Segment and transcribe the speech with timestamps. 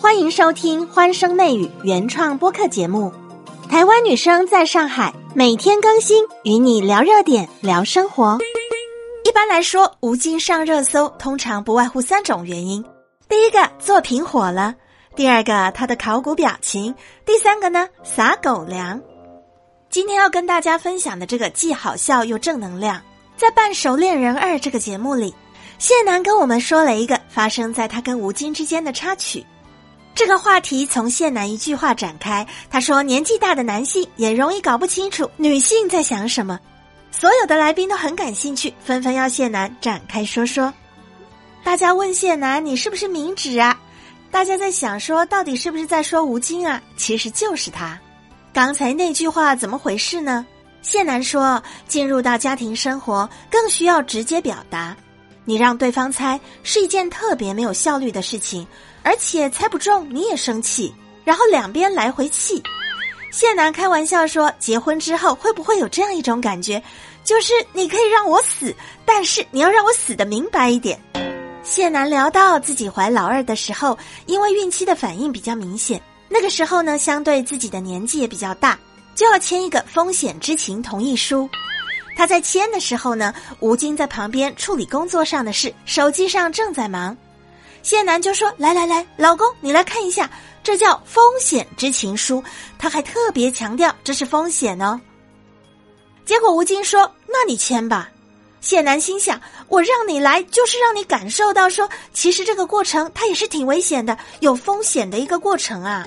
[0.00, 3.12] 欢迎收听《欢声内语》原创播客节目。
[3.68, 8.38] 台湾女生在上海每天更新，与你聊热点，聊生活。
[9.24, 12.82] 一般来说，吴京上热搜通常不外乎三种原因：
[13.28, 14.72] 第一个，作品火了；
[15.14, 16.94] 第二个，他的考古表情；
[17.26, 18.98] 第三个呢，撒狗粮。
[19.90, 22.98] 今天要跟大家分享的这个既好笑又正能量，
[23.36, 25.34] 在《半熟恋人二》这个节目里。
[25.78, 29.44] 谢楠跟我们说了一个发生在他跟吴京之间的插曲，
[30.20, 32.46] 这个话题从谢楠一句话展开。
[32.68, 36.60] 他说：“年纪大的男性也容易搞不清楚女性在想什么。”
[37.10, 40.70] 所有的来宾都很感兴趣，纷纷要谢楠展开说说。
[41.64, 43.74] 大家问谢楠：“你是不是明指啊？”
[44.30, 46.82] 大家在想说，到底是不是在说吴京啊？
[46.98, 47.98] 其实就是他。
[48.52, 50.46] 刚才那句话怎么回事呢？
[50.82, 54.94] 谢楠说：“进入到家庭生活，更需要直接表达。”
[55.50, 58.64] 你让对方猜是一件特别没有效率的事情，
[59.02, 62.62] 而且猜不中你也生气，然后两边来回气。
[63.32, 66.80] 谢楠开玩笑说：“结婚之后会不会有这样一种感觉，
[67.24, 68.72] 就是你可以让我死，
[69.04, 70.96] 但是你要让我死的明白一点。”
[71.64, 78.78] 谢楠聊到自己怀老二的时候，因为孕期的反应比较明显，那个时候呢，相对自己的年纪也比较大，
[79.16, 81.50] 就要签一个风险知情同意书。
[82.20, 87.16] 他在签的时候呢，吴京在旁边处理工作上的事，手机上正在忙。
[87.82, 90.30] 谢楠就说：“来来来，老公，你来看一下，
[90.62, 92.44] 这叫风险知情书。”
[92.78, 95.00] 他还特别强调这是风险哦。
[96.26, 98.10] 结果吴京说：“那你签吧。”
[98.60, 106.06] 谢楠心想：“我让你来，就是让你感受到说，其实这个过程它也是挺危险的，有风险的一个过程啊。”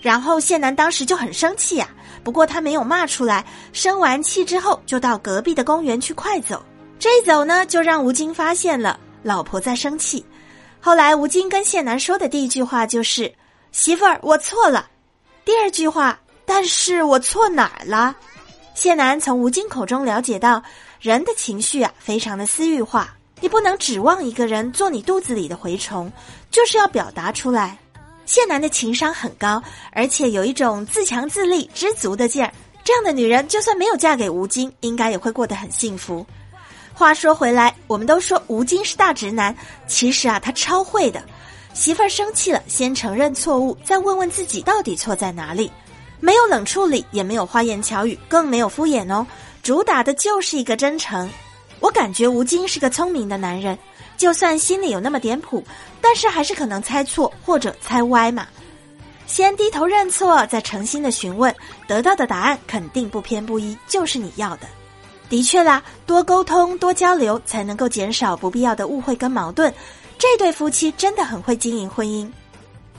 [0.00, 1.86] 然后谢楠当时就很生气呀。
[2.22, 6.62] 不过他没有骂出来，生完气之后就到隔壁的公园去快走。
[6.98, 10.24] 这一走呢，就让吴京发现了老婆在生气。
[10.80, 13.32] 后来吴京跟谢楠说的第一句话就是
[13.72, 14.88] ：“媳妇儿，我错了。”
[15.44, 18.14] 第二句话：“但是我错哪儿了？”
[18.74, 20.62] 谢楠从吴京口中了解到，
[21.00, 26.10] 人的情绪啊，非常的私欲化，你不能指望一个人做你肚子里的蛔虫，
[26.50, 27.78] 就是要表达出来。
[28.30, 29.60] 谢楠的情商很高，
[29.90, 32.52] 而且有一种自强自立、知足的劲儿。
[32.84, 36.24] 这样的女人，就算没有嫁给吴京，应该也会过得很幸福。
[36.94, 39.52] 话说回来，我们都说吴京是大直男，
[39.88, 41.20] 其实啊，他超会的。
[41.74, 45.68] 媳妇儿生气了，先承认错误，再问问自己到底错在哪里。
[46.20, 49.26] 没有冷处理，也没有花言巧语，更没有敷衍哦，
[49.60, 51.28] 主打的就是一个真诚。
[51.80, 53.76] 我感觉吴京是个聪明的男人。
[54.16, 55.64] 就算心里有那么点谱，
[55.98, 58.46] 但是还是可能猜错或者猜歪嘛。
[59.26, 61.54] 先低头认错，再诚心的询问，
[61.86, 64.68] 得到的答案肯定不偏不倚，就是你要的。
[65.30, 69.72] 的确啦，多沟通多交流，才能够减少不必要的误会跟矛盾。
[70.18, 72.30] 这对夫妻真的很会经营婚姻。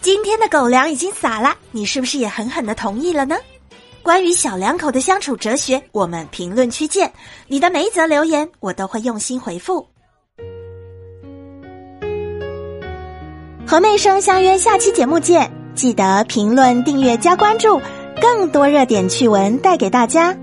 [0.01, 3.37] 今天的狗粮已经撒了，你是不是也狠狠的同意了呢？
[4.03, 7.11] 关于小两口的相处哲学，我们评论区见。
[7.47, 9.85] 你的每一则留言，我都会用心回复。
[13.65, 17.79] 和妹生相约下期节目见，记得评论、订阅、加关注，
[18.19, 20.35] 更多热点趣闻带给大家。